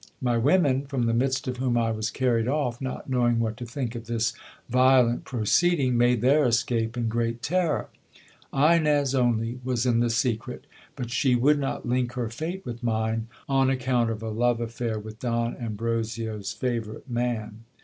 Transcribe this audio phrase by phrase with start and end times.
[0.19, 3.67] My women, from the midst of whom I was carried off, not knowing what to
[3.67, 4.33] think of this
[4.67, 7.87] violent proceeding, made their escape in great terror.
[8.51, 13.27] Ines only was in the secret; but she would not link her fate with mine,
[13.47, 17.59] on account of a love affair with Don Ambrosio's favourite man.